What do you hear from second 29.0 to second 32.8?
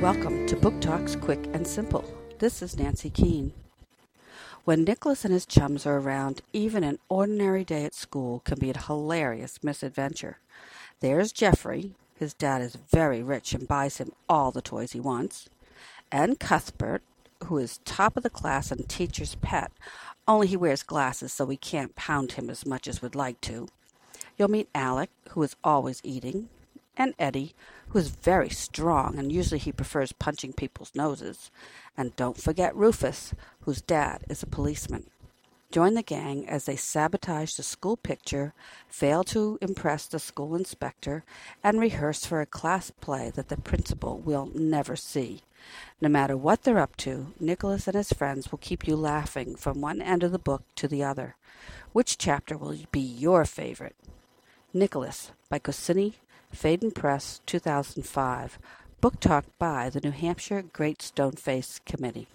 and usually he prefers punching people's noses. And don't forget